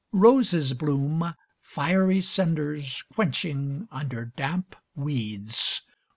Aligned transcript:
Roses 0.13 0.73
bloom, 0.73 1.35
fiery 1.61 2.21
cinders 2.21 3.03
quenching 3.13 3.87
under 3.91 4.25
damp 4.35 4.75
weeds. 4.95 5.83